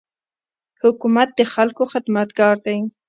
[0.83, 2.77] حکومت د خلکو خدمتګار دی.